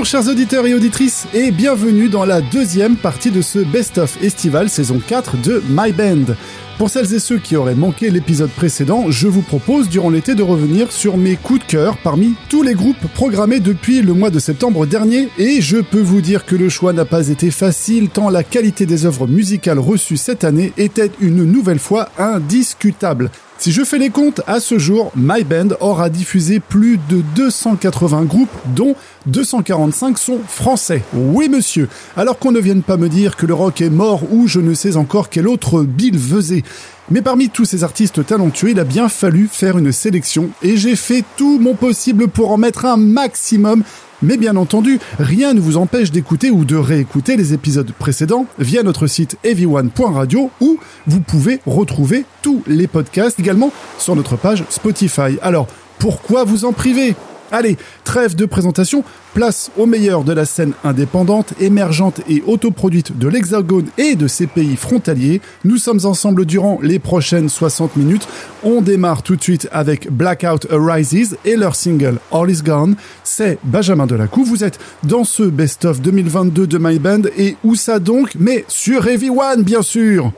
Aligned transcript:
Bonjour 0.00 0.22
chers 0.22 0.32
auditeurs 0.32 0.66
et 0.66 0.72
auditrices 0.72 1.26
et 1.34 1.50
bienvenue 1.50 2.08
dans 2.08 2.24
la 2.24 2.40
deuxième 2.40 2.96
partie 2.96 3.30
de 3.30 3.42
ce 3.42 3.58
Best 3.58 3.98
of 3.98 4.16
Estival 4.22 4.70
saison 4.70 4.98
4 4.98 5.36
de 5.42 5.62
My 5.68 5.92
Band. 5.92 6.32
Pour 6.78 6.88
celles 6.88 7.12
et 7.12 7.18
ceux 7.18 7.36
qui 7.36 7.54
auraient 7.54 7.74
manqué 7.74 8.08
l'épisode 8.08 8.48
précédent, 8.48 9.10
je 9.10 9.28
vous 9.28 9.42
propose 9.42 9.90
durant 9.90 10.08
l'été 10.08 10.34
de 10.34 10.42
revenir 10.42 10.90
sur 10.90 11.18
mes 11.18 11.36
coups 11.36 11.60
de 11.60 11.70
cœur 11.70 11.98
parmi 12.02 12.32
tous 12.48 12.62
les 12.62 12.72
groupes 12.72 13.08
programmés 13.12 13.60
depuis 13.60 14.00
le 14.00 14.14
mois 14.14 14.30
de 14.30 14.38
septembre 14.38 14.86
dernier 14.86 15.28
et 15.36 15.60
je 15.60 15.76
peux 15.76 16.00
vous 16.00 16.22
dire 16.22 16.46
que 16.46 16.56
le 16.56 16.70
choix 16.70 16.94
n'a 16.94 17.04
pas 17.04 17.28
été 17.28 17.50
facile 17.50 18.08
tant 18.08 18.30
la 18.30 18.42
qualité 18.42 18.86
des 18.86 19.04
œuvres 19.04 19.26
musicales 19.26 19.78
reçues 19.78 20.16
cette 20.16 20.44
année 20.44 20.72
était 20.78 21.10
une 21.20 21.44
nouvelle 21.44 21.78
fois 21.78 22.08
indiscutable. 22.16 23.30
Si 23.60 23.72
je 23.72 23.84
fais 23.84 23.98
les 23.98 24.08
comptes, 24.08 24.40
à 24.46 24.58
ce 24.58 24.78
jour, 24.78 25.12
My 25.14 25.44
Band 25.44 25.76
aura 25.80 26.08
diffusé 26.08 26.60
plus 26.60 26.98
de 27.10 27.22
280 27.36 28.22
groupes, 28.22 28.48
dont 28.74 28.94
245 29.26 30.16
sont 30.16 30.38
français. 30.48 31.02
Oui, 31.12 31.50
monsieur. 31.50 31.86
Alors 32.16 32.38
qu'on 32.38 32.52
ne 32.52 32.58
vienne 32.58 32.82
pas 32.82 32.96
me 32.96 33.10
dire 33.10 33.36
que 33.36 33.44
le 33.44 33.52
rock 33.52 33.82
est 33.82 33.90
mort 33.90 34.22
ou 34.32 34.48
je 34.48 34.60
ne 34.60 34.72
sais 34.72 34.96
encore 34.96 35.28
quel 35.28 35.46
autre 35.46 35.82
Bill 35.82 36.18
faisait. 36.18 36.64
Mais 37.10 37.20
parmi 37.20 37.50
tous 37.50 37.66
ces 37.66 37.84
artistes 37.84 38.24
talentueux, 38.24 38.70
il 38.70 38.80
a 38.80 38.84
bien 38.84 39.10
fallu 39.10 39.46
faire 39.46 39.76
une 39.76 39.92
sélection 39.92 40.48
et 40.62 40.78
j'ai 40.78 40.96
fait 40.96 41.22
tout 41.36 41.58
mon 41.58 41.74
possible 41.74 42.28
pour 42.28 42.52
en 42.52 42.56
mettre 42.56 42.86
un 42.86 42.96
maximum 42.96 43.84
mais 44.22 44.36
bien 44.36 44.56
entendu, 44.56 44.98
rien 45.18 45.54
ne 45.54 45.60
vous 45.60 45.76
empêche 45.76 46.10
d'écouter 46.10 46.50
ou 46.50 46.64
de 46.64 46.76
réécouter 46.76 47.36
les 47.36 47.52
épisodes 47.52 47.90
précédents 47.92 48.46
via 48.58 48.82
notre 48.82 49.06
site 49.06 49.36
heavyone.radio 49.44 50.50
où 50.60 50.78
vous 51.06 51.20
pouvez 51.20 51.60
retrouver 51.66 52.24
tous 52.42 52.62
les 52.66 52.86
podcasts 52.86 53.38
également 53.38 53.72
sur 53.98 54.16
notre 54.16 54.36
page 54.36 54.64
Spotify. 54.68 55.38
Alors, 55.42 55.66
pourquoi 55.98 56.44
vous 56.44 56.64
en 56.64 56.72
priver 56.72 57.14
Allez, 57.52 57.76
trêve 58.04 58.36
de 58.36 58.44
présentation, 58.44 59.02
place 59.34 59.70
au 59.76 59.86
meilleur 59.86 60.24
de 60.24 60.32
la 60.32 60.44
scène 60.44 60.72
indépendante, 60.84 61.52
émergente 61.60 62.20
et 62.28 62.42
autoproduite 62.46 63.18
de 63.18 63.28
l'Hexagone 63.28 63.86
et 63.98 64.14
de 64.14 64.28
ses 64.28 64.46
pays 64.46 64.76
frontaliers. 64.76 65.40
Nous 65.64 65.76
sommes 65.76 66.00
ensemble 66.04 66.46
durant 66.46 66.78
les 66.82 66.98
prochaines 66.98 67.48
60 67.48 67.96
minutes. 67.96 68.28
On 68.62 68.80
démarre 68.82 69.22
tout 69.22 69.36
de 69.36 69.42
suite 69.42 69.68
avec 69.72 70.10
Blackout 70.10 70.66
Arises 70.70 71.38
et 71.44 71.56
leur 71.56 71.74
single 71.74 72.18
All 72.32 72.50
Is 72.50 72.62
Gone. 72.62 72.96
C'est 73.24 73.58
Benjamin 73.64 74.06
Delacou. 74.06 74.44
Vous 74.44 74.64
êtes 74.64 74.78
dans 75.02 75.24
ce 75.24 75.42
best-of 75.42 76.00
2022 76.00 76.66
de 76.66 76.78
My 76.78 76.98
Band 76.98 77.22
et 77.36 77.56
où 77.64 77.74
ça 77.74 77.98
donc? 77.98 78.32
Mais 78.38 78.64
sur 78.68 79.06
Heavy 79.06 79.30
One, 79.30 79.62
bien 79.62 79.82
sûr. 79.82 80.32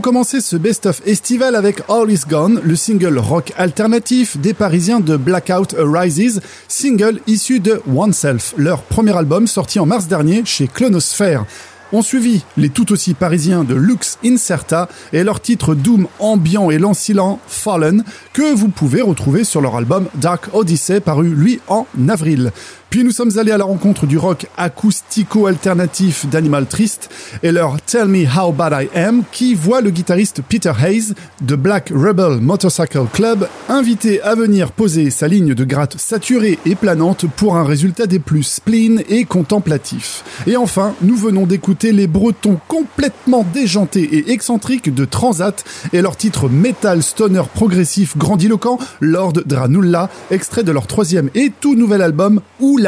Avons 0.00 0.12
commencé 0.12 0.40
ce 0.40 0.56
best-of 0.56 1.02
estival 1.04 1.54
avec 1.54 1.82
All 1.90 2.10
Is 2.10 2.22
Gone, 2.26 2.58
le 2.64 2.74
single 2.74 3.18
rock 3.18 3.52
alternatif 3.58 4.38
des 4.38 4.54
Parisiens 4.54 4.98
de 4.98 5.18
Blackout 5.18 5.74
Arises, 5.74 6.40
single 6.68 7.20
issu 7.26 7.60
de 7.60 7.82
Oneself, 7.94 8.54
leur 8.56 8.80
premier 8.82 9.14
album 9.14 9.46
sorti 9.46 9.78
en 9.78 9.84
mars 9.84 10.08
dernier 10.08 10.42
chez 10.46 10.68
Clonosphère. 10.68 11.44
On 11.92 12.00
suivi 12.00 12.42
les 12.56 12.70
tout 12.70 12.92
aussi 12.92 13.12
parisiens 13.12 13.62
de 13.62 13.74
Lux 13.74 14.16
Incerta 14.24 14.88
et 15.12 15.22
leur 15.22 15.40
titre 15.40 15.74
Doom 15.74 16.06
ambiant 16.18 16.70
et 16.70 16.78
lancilant 16.78 17.38
Fallen 17.46 18.02
que 18.32 18.54
vous 18.54 18.68
pouvez 18.68 19.02
retrouver 19.02 19.44
sur 19.44 19.60
leur 19.60 19.76
album 19.76 20.06
Dark 20.14 20.54
Odyssey 20.54 21.00
paru 21.00 21.28
lui 21.28 21.60
en 21.68 21.86
avril. 22.08 22.52
Puis 22.90 23.04
nous 23.04 23.12
sommes 23.12 23.38
allés 23.38 23.52
à 23.52 23.56
la 23.56 23.64
rencontre 23.64 24.04
du 24.04 24.18
rock 24.18 24.48
acoustico-alternatif 24.56 26.26
d'Animal 26.26 26.66
Trist 26.66 27.08
et 27.44 27.52
leur 27.52 27.80
Tell 27.80 28.08
Me 28.08 28.24
How 28.26 28.50
Bad 28.50 28.82
I 28.82 28.98
Am 28.98 29.22
qui 29.30 29.54
voit 29.54 29.80
le 29.80 29.90
guitariste 29.90 30.42
Peter 30.48 30.72
Hayes 30.76 31.14
de 31.40 31.54
Black 31.54 31.90
Rebel 31.94 32.40
Motorcycle 32.40 33.06
Club 33.12 33.46
invité 33.68 34.20
à 34.22 34.34
venir 34.34 34.72
poser 34.72 35.10
sa 35.10 35.28
ligne 35.28 35.54
de 35.54 35.62
gratte 35.62 35.98
saturée 35.98 36.58
et 36.66 36.74
planante 36.74 37.26
pour 37.36 37.56
un 37.56 37.62
résultat 37.62 38.06
des 38.06 38.18
plus 38.18 38.42
spleen 38.42 39.04
et 39.08 39.24
contemplatif. 39.24 40.24
Et 40.48 40.56
enfin, 40.56 40.94
nous 41.00 41.16
venons 41.16 41.46
d'écouter 41.46 41.92
les 41.92 42.08
Bretons 42.08 42.58
complètement 42.66 43.46
déjantés 43.54 44.16
et 44.16 44.32
excentriques 44.32 44.92
de 44.92 45.04
Transat 45.04 45.62
et 45.92 46.02
leur 46.02 46.16
titre 46.16 46.48
metal 46.48 47.04
stoner 47.04 47.42
progressif 47.54 48.18
grandiloquent 48.18 48.78
Lord 49.00 49.34
Dranulla, 49.46 50.10
extrait 50.32 50.64
de 50.64 50.72
leur 50.72 50.88
troisième 50.88 51.30
et 51.36 51.52
tout 51.60 51.76
nouvel 51.76 52.02
album 52.02 52.40
Où 52.58 52.79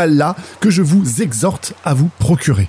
que 0.61 0.71
je 0.71 0.83
vous 0.83 1.23
exhorte 1.23 1.75
à 1.85 1.95
vous 1.95 2.11
procurer. 2.19 2.69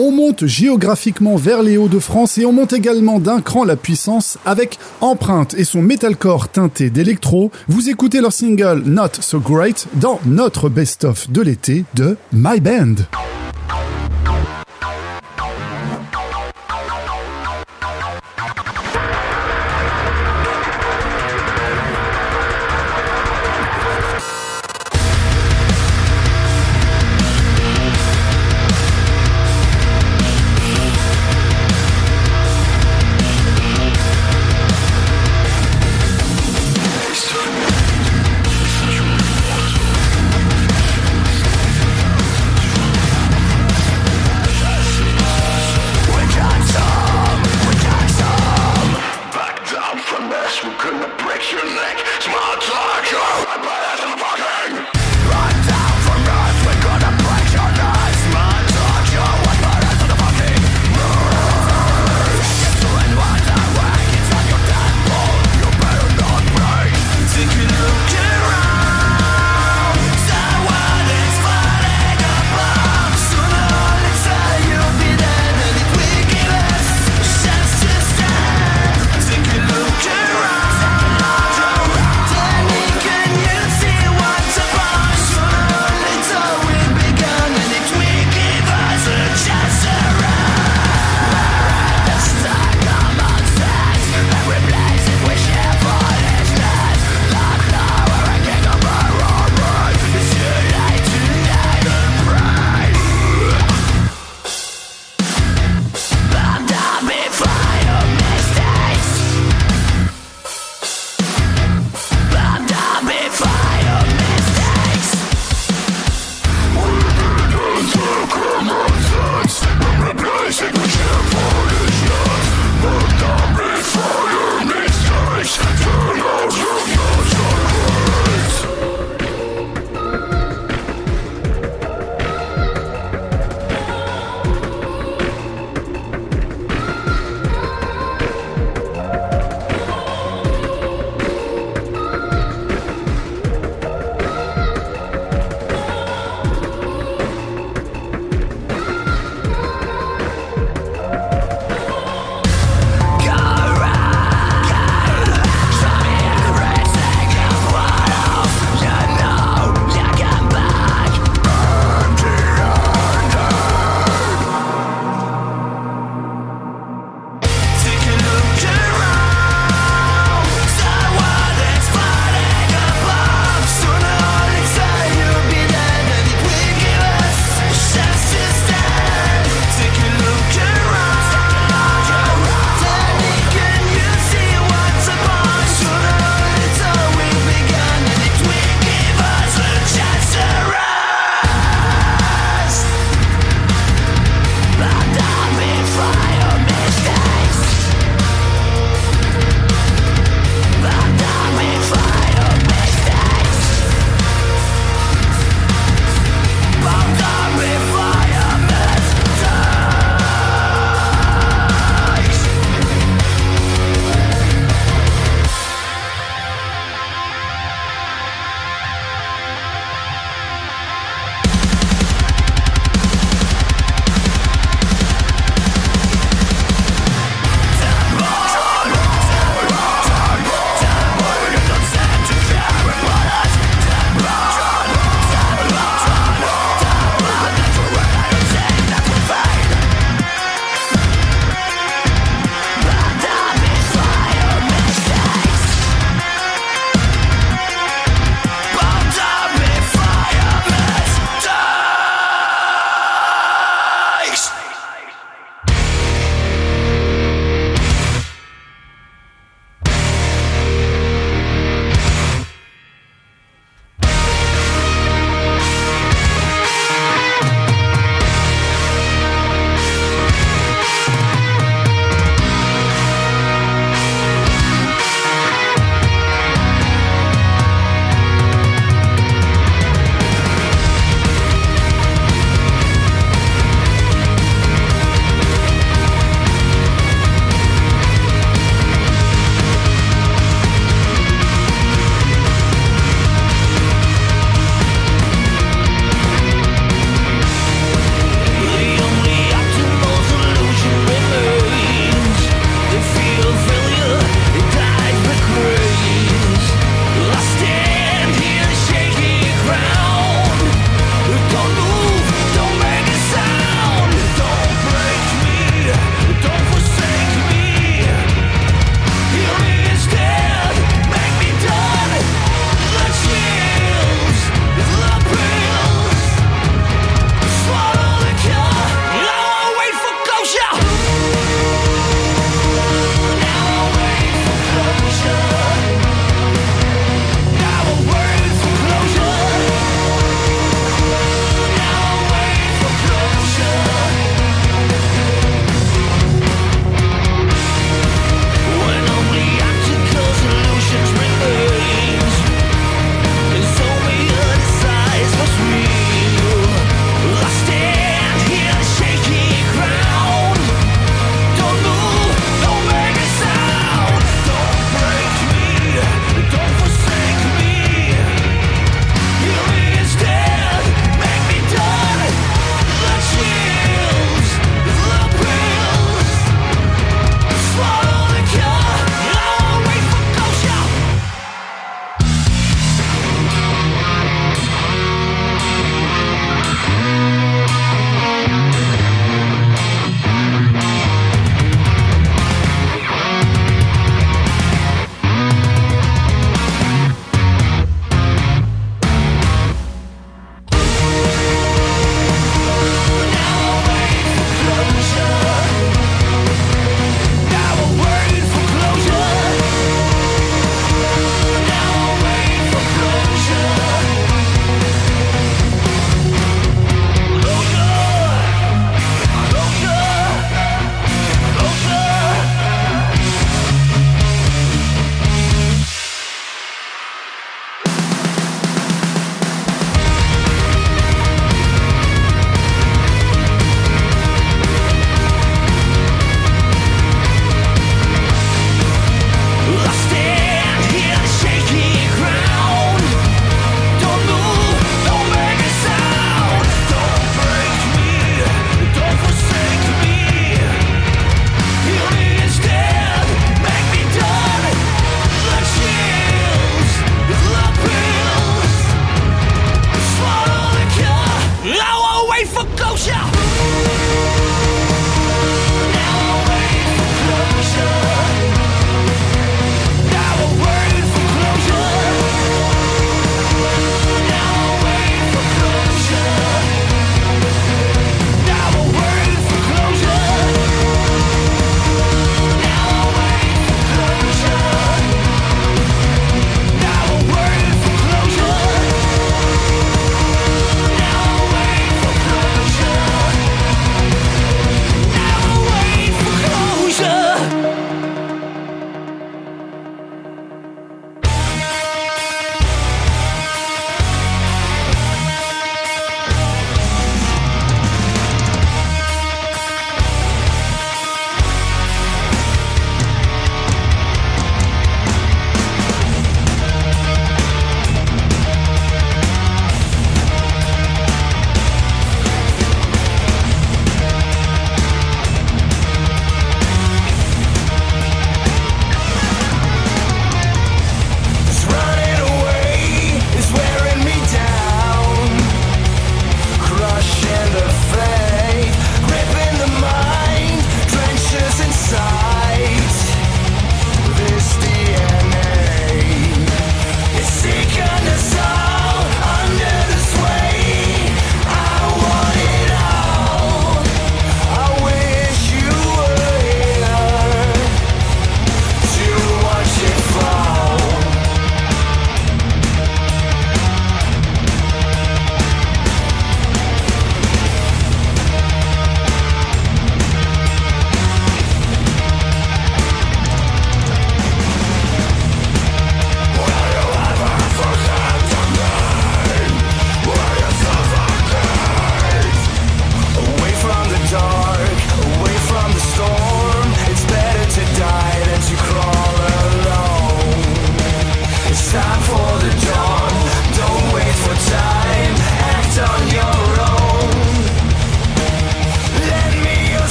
On 0.00 0.12
monte 0.12 0.46
géographiquement 0.46 1.34
vers 1.34 1.64
les 1.64 1.76
Hauts-de-France 1.76 2.38
et 2.38 2.46
on 2.46 2.52
monte 2.52 2.72
également 2.72 3.18
d'un 3.18 3.40
cran 3.40 3.64
la 3.64 3.74
puissance 3.74 4.38
avec 4.46 4.78
Empreinte 5.00 5.54
et 5.54 5.64
son 5.64 5.82
metalcore 5.82 6.48
teinté 6.48 6.88
d'électro. 6.88 7.50
Vous 7.66 7.90
écoutez 7.90 8.20
leur 8.20 8.32
single 8.32 8.82
Not 8.86 9.20
So 9.20 9.40
Great 9.40 9.88
dans 9.94 10.20
notre 10.24 10.68
best-of 10.68 11.28
de 11.32 11.42
l'été 11.42 11.84
de 11.94 12.16
My 12.32 12.60
Band. 12.60 12.94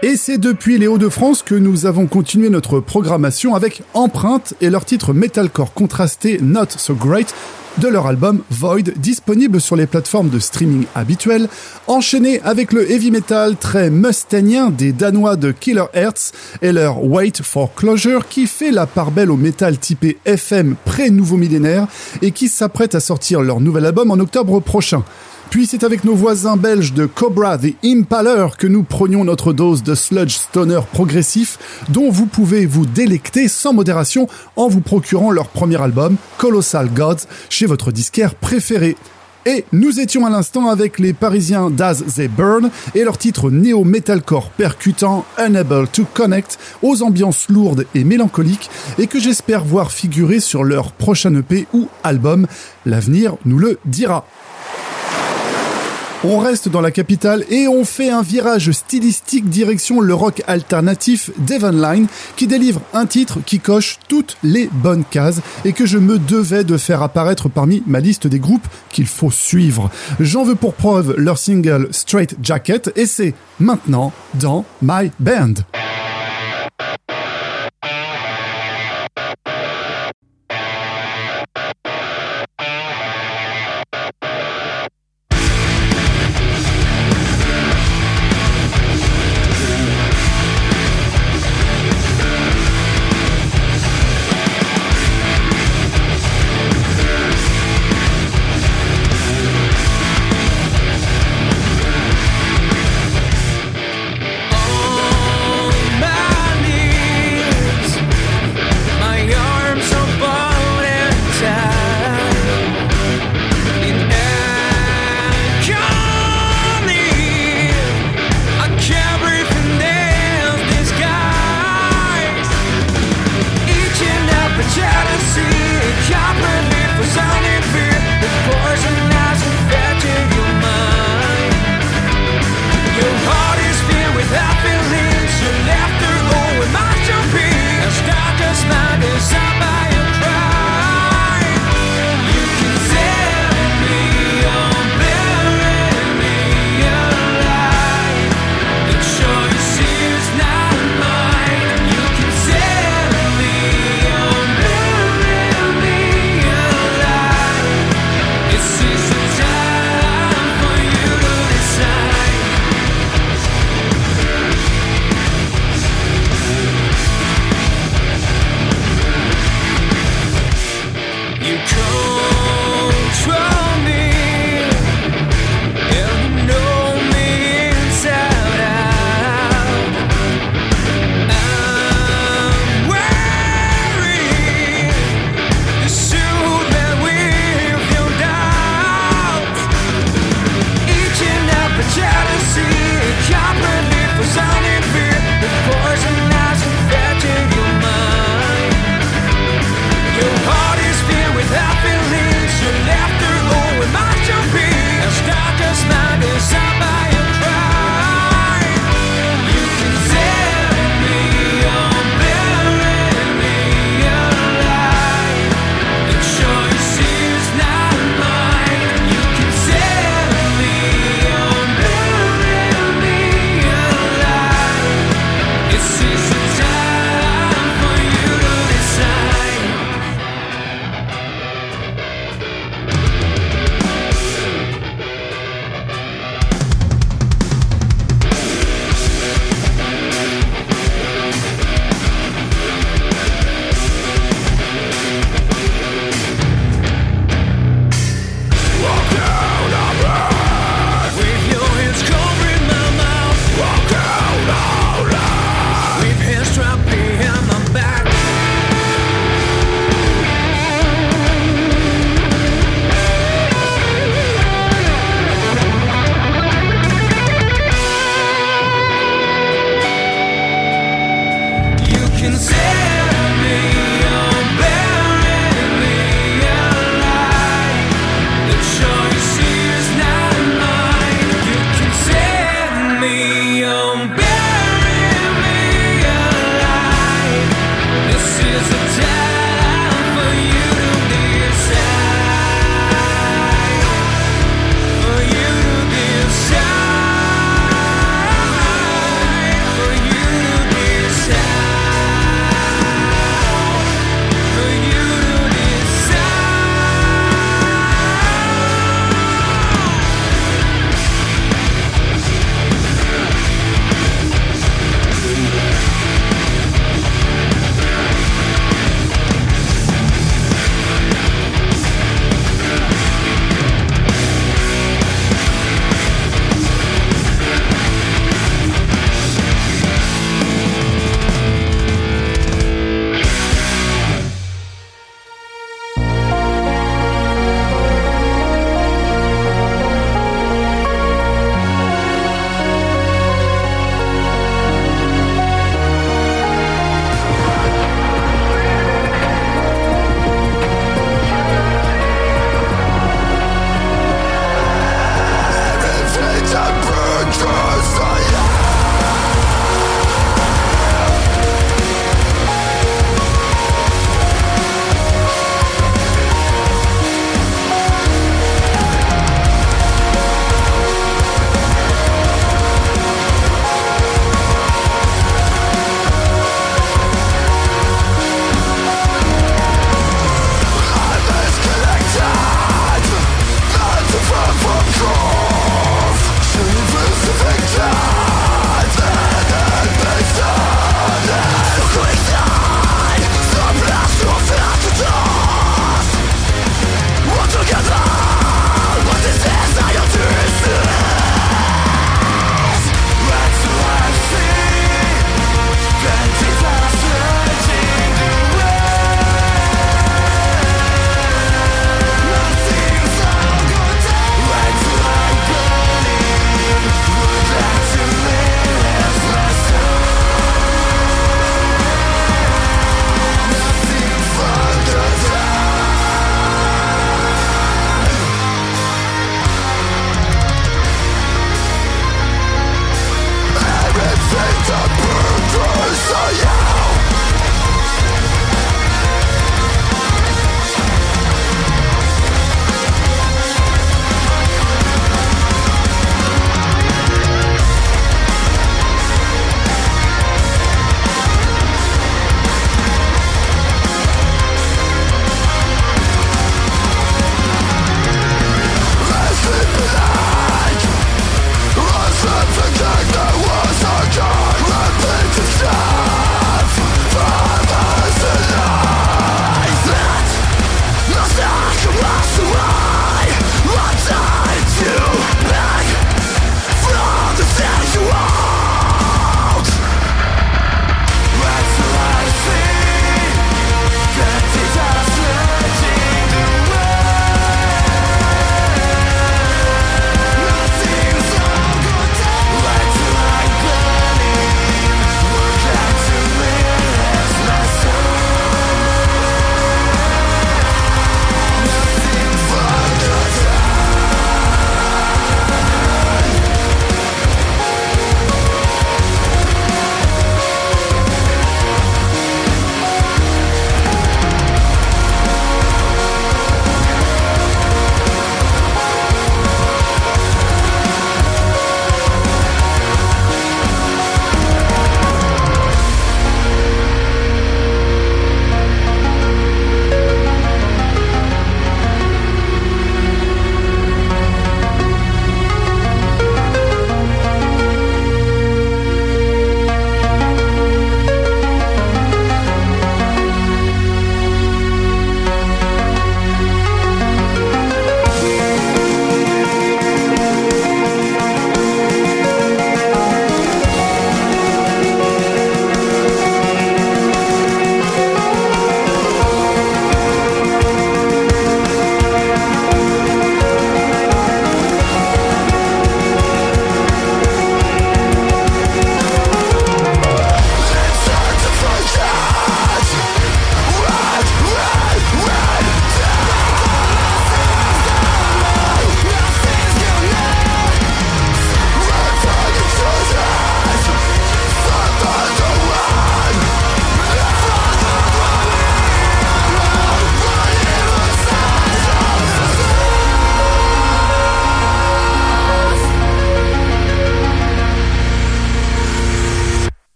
Et 0.00 0.16
c'est 0.16 0.38
depuis 0.38 0.78
les 0.78 0.86
Hauts-de-France 0.86 1.42
que 1.42 1.56
nous 1.56 1.84
avons 1.84 2.06
continué 2.06 2.50
notre 2.50 2.78
programmation 2.78 3.56
avec 3.56 3.82
Empreinte 3.94 4.54
et 4.60 4.70
leur 4.70 4.84
titre 4.84 5.12
metalcore 5.12 5.74
contrasté 5.74 6.38
Not 6.40 6.66
So 6.76 6.94
Great 6.94 7.34
de 7.78 7.88
leur 7.88 8.06
album 8.06 8.42
Void, 8.48 8.92
disponible 8.96 9.60
sur 9.60 9.74
les 9.74 9.86
plateformes 9.88 10.28
de 10.28 10.38
streaming 10.38 10.84
habituelles, 10.94 11.48
enchaîné 11.88 12.40
avec 12.42 12.72
le 12.72 12.88
heavy 12.88 13.10
metal 13.10 13.56
très 13.56 13.90
mustangien 13.90 14.70
des 14.70 14.92
Danois 14.92 15.34
de 15.34 15.50
Killer 15.50 15.86
Hearts 15.92 16.32
et 16.62 16.70
leur 16.70 17.04
Wait 17.04 17.42
for 17.42 17.74
Closure 17.74 18.28
qui 18.28 18.46
fait 18.46 18.70
la 18.70 18.86
part 18.86 19.10
belle 19.10 19.32
au 19.32 19.36
métal 19.36 19.78
typé 19.78 20.18
FM 20.24 20.76
pré-nouveau 20.84 21.36
millénaire 21.36 21.88
et 22.22 22.30
qui 22.30 22.48
s'apprête 22.48 22.94
à 22.94 23.00
sortir 23.00 23.42
leur 23.42 23.60
nouvel 23.60 23.84
album 23.84 24.12
en 24.12 24.20
octobre 24.20 24.60
prochain. 24.60 25.02
Puis 25.50 25.66
c'est 25.66 25.82
avec 25.82 26.04
nos 26.04 26.14
voisins 26.14 26.58
belges 26.58 26.92
de 26.92 27.06
Cobra 27.06 27.56
the 27.56 27.74
Impaler 27.82 28.48
que 28.58 28.66
nous 28.66 28.82
prenions 28.82 29.24
notre 29.24 29.54
dose 29.54 29.82
de 29.82 29.94
sludge 29.94 30.36
stoner 30.36 30.80
progressif 30.92 31.58
dont 31.88 32.10
vous 32.10 32.26
pouvez 32.26 32.66
vous 32.66 32.84
délecter 32.84 33.48
sans 33.48 33.72
modération 33.72 34.28
en 34.56 34.68
vous 34.68 34.82
procurant 34.82 35.30
leur 35.30 35.48
premier 35.48 35.80
album, 35.80 36.16
Colossal 36.36 36.90
Gods, 36.92 37.26
chez 37.48 37.64
votre 37.64 37.92
disquaire 37.92 38.34
préféré. 38.34 38.96
Et 39.46 39.64
nous 39.72 39.98
étions 39.98 40.26
à 40.26 40.30
l'instant 40.30 40.68
avec 40.68 40.98
les 40.98 41.14
Parisiens 41.14 41.70
d'Az 41.70 42.04
They 42.14 42.28
Burn 42.28 42.70
et 42.94 43.02
leur 43.02 43.16
titre 43.16 43.50
néo-metalcore 43.50 44.50
percutant 44.50 45.24
Unable 45.38 45.88
to 45.88 46.04
Connect 46.12 46.58
aux 46.82 47.02
ambiances 47.02 47.48
lourdes 47.48 47.86
et 47.94 48.04
mélancoliques 48.04 48.68
et 48.98 49.06
que 49.06 49.18
j'espère 49.18 49.64
voir 49.64 49.92
figurer 49.92 50.40
sur 50.40 50.64
leur 50.64 50.92
prochain 50.92 51.34
EP 51.34 51.66
ou 51.72 51.88
album. 52.04 52.46
L'avenir 52.84 53.36
nous 53.46 53.58
le 53.58 53.78
dira. 53.86 54.26
On 56.24 56.38
reste 56.38 56.68
dans 56.68 56.80
la 56.80 56.90
capitale 56.90 57.44
et 57.48 57.68
on 57.68 57.84
fait 57.84 58.10
un 58.10 58.22
virage 58.22 58.72
stylistique 58.72 59.48
direction 59.48 60.00
le 60.00 60.14
rock 60.14 60.42
alternatif 60.48 61.30
Devon 61.38 61.70
Line 61.70 62.08
qui 62.34 62.48
délivre 62.48 62.80
un 62.92 63.06
titre 63.06 63.38
qui 63.46 63.60
coche 63.60 64.00
toutes 64.08 64.36
les 64.42 64.68
bonnes 64.72 65.04
cases 65.04 65.40
et 65.64 65.72
que 65.72 65.86
je 65.86 65.96
me 65.96 66.18
devais 66.18 66.64
de 66.64 66.76
faire 66.76 67.02
apparaître 67.02 67.48
parmi 67.48 67.84
ma 67.86 68.00
liste 68.00 68.26
des 68.26 68.40
groupes 68.40 68.66
qu'il 68.90 69.06
faut 69.06 69.30
suivre. 69.30 69.90
J'en 70.18 70.42
veux 70.42 70.56
pour 70.56 70.74
preuve 70.74 71.14
leur 71.16 71.38
single 71.38 71.86
Straight 71.92 72.36
Jacket 72.42 72.90
et 72.96 73.06
c'est 73.06 73.34
maintenant 73.60 74.12
dans 74.34 74.64
My 74.82 75.12
Band. 75.20 75.54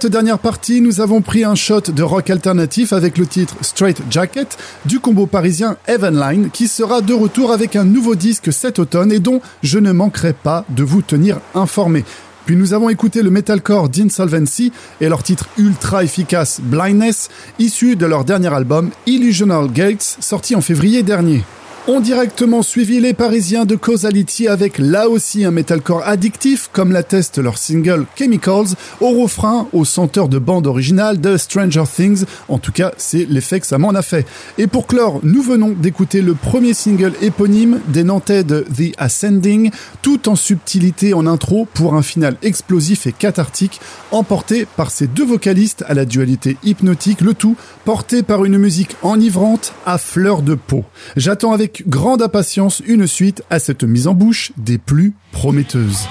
cette 0.00 0.12
dernière 0.12 0.38
partie, 0.38 0.80
nous 0.80 1.02
avons 1.02 1.20
pris 1.20 1.44
un 1.44 1.54
shot 1.54 1.82
de 1.92 2.02
rock 2.02 2.30
alternatif 2.30 2.94
avec 2.94 3.18
le 3.18 3.26
titre 3.26 3.54
Straight 3.60 4.00
Jacket 4.08 4.56
du 4.86 4.98
combo 4.98 5.26
parisien 5.26 5.76
Evenline 5.86 6.48
qui 6.50 6.68
sera 6.68 7.02
de 7.02 7.12
retour 7.12 7.52
avec 7.52 7.76
un 7.76 7.84
nouveau 7.84 8.14
disque 8.14 8.50
cet 8.50 8.78
automne 8.78 9.12
et 9.12 9.18
dont 9.18 9.42
je 9.62 9.78
ne 9.78 9.92
manquerai 9.92 10.32
pas 10.32 10.64
de 10.70 10.82
vous 10.82 11.02
tenir 11.02 11.40
informé. 11.54 12.02
Puis 12.46 12.56
nous 12.56 12.72
avons 12.72 12.88
écouté 12.88 13.22
le 13.22 13.28
metalcore 13.28 13.90
d'Insolvency 13.90 14.72
et 15.02 15.08
leur 15.10 15.22
titre 15.22 15.50
ultra 15.58 16.02
efficace 16.02 16.62
Blindness, 16.62 17.28
issu 17.58 17.94
de 17.94 18.06
leur 18.06 18.24
dernier 18.24 18.54
album 18.54 18.88
Illusional 19.04 19.70
Gates, 19.70 20.16
sorti 20.20 20.54
en 20.54 20.62
février 20.62 21.02
dernier 21.02 21.42
ont 21.86 22.00
directement 22.00 22.62
suivi 22.62 23.00
les 23.00 23.14
Parisiens 23.14 23.64
de 23.64 23.74
Causality 23.74 24.48
avec 24.48 24.78
là 24.78 25.08
aussi 25.08 25.44
un 25.44 25.50
metalcore 25.50 26.06
addictif, 26.06 26.68
comme 26.72 26.92
l'atteste 26.92 27.38
leur 27.38 27.58
single 27.58 28.06
Chemicals, 28.16 28.74
au 29.00 29.10
refrain, 29.22 29.66
au 29.72 29.84
centre 29.84 30.28
de 30.28 30.38
bande 30.38 30.66
originale 30.66 31.20
de 31.20 31.36
Stranger 31.36 31.84
Things. 31.92 32.24
En 32.48 32.58
tout 32.58 32.72
cas, 32.72 32.92
c'est 32.96 33.26
l'effet 33.28 33.60
que 33.60 33.66
ça 33.66 33.78
m'en 33.78 33.90
a 33.90 34.02
fait. 34.02 34.26
Et 34.58 34.66
pour 34.66 34.86
clore, 34.86 35.20
nous 35.22 35.42
venons 35.42 35.70
d'écouter 35.70 36.20
le 36.20 36.34
premier 36.34 36.74
single 36.74 37.12
éponyme 37.22 37.80
des 37.88 38.04
Nantais 38.04 38.44
de 38.44 38.60
The 38.76 38.92
Ascending, 38.98 39.70
tout 40.02 40.28
en 40.28 40.36
subtilité 40.36 41.14
en 41.14 41.26
intro 41.26 41.66
pour 41.72 41.94
un 41.94 42.02
final 42.02 42.36
explosif 42.42 43.06
et 43.06 43.12
cathartique, 43.12 43.80
emporté 44.10 44.66
par 44.76 44.90
ces 44.90 45.06
deux 45.06 45.24
vocalistes 45.24 45.84
à 45.88 45.94
la 45.94 46.04
dualité 46.04 46.56
hypnotique, 46.64 47.20
le 47.20 47.34
tout 47.34 47.56
porté 47.84 48.22
par 48.22 48.44
une 48.44 48.58
musique 48.58 48.96
enivrante 49.02 49.72
à 49.86 49.98
fleur 49.98 50.42
de 50.42 50.54
peau. 50.54 50.84
J'attends 51.16 51.52
avec 51.52 51.69
grande 51.86 52.22
impatience 52.22 52.82
une 52.86 53.06
suite 53.06 53.42
à 53.50 53.58
cette 53.58 53.84
mise 53.84 54.06
en 54.06 54.14
bouche 54.14 54.52
des 54.56 54.78
plus 54.78 55.14
prometteuses. 55.32 56.06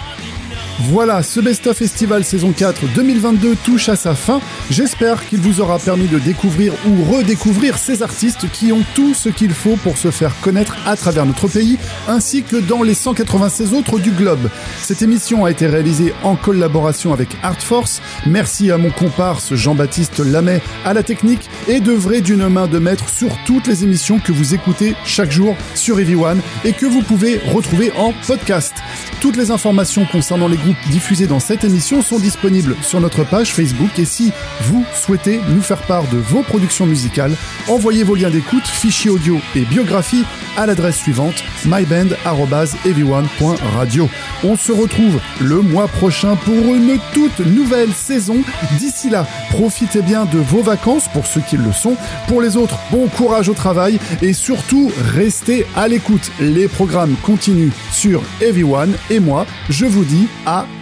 Voilà, 0.84 1.24
ce 1.24 1.42
Best 1.42 1.68
of 1.68 1.76
Festival 1.76 2.24
saison 2.24 2.54
4 2.54 2.94
2022 2.96 3.58
touche 3.66 3.90
à 3.90 3.98
sa 3.98 4.16
fin. 4.16 4.40
J'espère 4.72 5.28
qu'il 5.28 5.42
vous 5.42 5.60
aura 5.60 5.78
permis 5.78 6.08
de 6.08 6.20
découvrir 6.20 6.74
ou 6.88 7.04
redécouvrir 7.04 7.78
ces 7.78 8.02
artistes 8.02 8.50
qui 8.50 8.72
ont 8.72 8.84
tout 8.96 9.14
ce 9.14 9.28
qu'il 9.28 9.52
faut 9.52 9.76
pour 9.76 9.98
se 9.98 10.10
faire 10.10 10.32
connaître 10.40 10.78
à 10.86 10.96
travers 10.96 11.26
notre 11.26 11.50
pays, 11.50 11.78
ainsi 12.08 12.44
que 12.44 12.56
dans 12.56 12.82
les 12.82 12.94
196 12.94 13.74
autres 13.74 14.00
du 14.00 14.12
globe. 14.12 14.50
Cette 14.82 15.02
émission 15.02 15.44
a 15.44 15.52
été 15.52 15.68
réalisée 15.68 16.14
en 16.24 16.38
collaboration 16.38 17.12
avec 17.12 17.28
Art 17.44 17.62
Force. 17.62 18.02
Merci 18.26 18.72
à 18.72 18.78
mon 18.78 18.90
comparse 18.90 19.56
Jean-Baptiste 19.56 20.20
Lamet 20.20 20.62
à 20.86 20.94
la 20.94 21.04
technique 21.04 21.50
et 21.68 21.82
d'œuvrer 21.82 22.22
d'une 22.22 22.48
main 22.48 22.68
de 22.68 22.80
maître 22.80 23.10
sur 23.10 23.36
toutes 23.46 23.68
les 23.68 23.84
émissions 23.84 24.20
que 24.20 24.32
vous 24.32 24.56
écoutez 24.56 24.96
chaque 25.04 25.32
jour 25.32 25.58
sur 25.76 25.98
One 25.98 26.40
et 26.64 26.72
que 26.72 26.86
vous 26.86 27.02
pouvez 27.02 27.42
retrouver 27.54 27.92
en 27.98 28.14
podcast. 28.26 28.74
Toutes 29.20 29.36
les 29.36 29.52
informations 29.52 30.06
concernant 30.06 30.48
les 30.48 30.56
diffusés 30.90 31.28
dans 31.28 31.40
cette 31.40 31.64
émission 31.64 32.02
sont 32.02 32.20
disponibles 32.20 32.76
sur 32.82 33.00
notre 33.00 33.24
page 33.24 33.54
Facebook 33.54 33.98
et 34.00 34.06
si 34.06 34.32
vous 34.64 34.84
souhaitez 34.94 35.40
nous 35.50 35.62
faire 35.62 35.82
part 35.84 36.08
de 36.08 36.18
vos 36.18 36.42
productions 36.44 36.86
musicales, 36.86 37.36
envoyez 37.68 38.04
vos 38.04 38.16
liens 38.16 38.30
d'écoute, 38.30 38.66
fichiers 38.66 39.12
audio 39.12 39.40
et 39.56 39.66
biographie 39.66 40.24
à 40.58 40.66
l'adresse 40.66 40.98
suivante 40.98 41.44
myband@everyone.radio. 41.66 44.10
On 44.44 44.58
se 44.58 44.72
retrouve 44.72 45.20
le 45.40 45.62
mois 45.62 45.88
prochain 45.88 46.36
pour 46.36 46.56
une 46.56 46.98
toute 47.14 47.40
nouvelle 47.40 47.94
saison. 47.94 48.38
D'ici 48.78 49.10
là, 49.10 49.26
profitez 49.52 50.02
bien 50.02 50.26
de 50.26 50.40
vos 50.40 50.62
vacances 50.62 51.08
pour 51.14 51.26
ceux 51.26 51.40
qui 51.42 51.58
le 51.58 51.72
sont. 51.72 51.96
Pour 52.28 52.42
les 52.42 52.58
autres, 52.58 52.78
bon 52.92 53.08
courage 53.08 53.50
au 53.50 53.54
travail 53.54 54.00
et 54.22 54.34
surtout 54.34 54.92
restez 55.14 55.66
à 55.76 55.88
l'écoute. 55.88 56.32
Les 56.40 56.68
programmes 56.68 57.16
continuent 57.24 57.72
sur 57.92 58.22
Everyone 58.42 58.94
et 59.10 59.20
moi, 59.20 59.48
je 59.70 59.86
vous 59.86 60.04
dis 60.04 60.28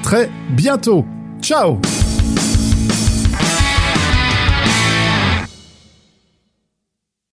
très 0.03 0.29
bientôt. 0.49 1.05
Ciao 1.41 1.79